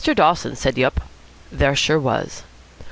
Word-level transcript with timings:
Dawson 0.15 0.55
said 0.55 0.79
Yup, 0.79 0.99
there 1.51 1.75
sure 1.75 1.99
was. 1.99 2.41